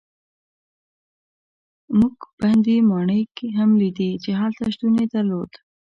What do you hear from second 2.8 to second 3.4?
ماڼۍ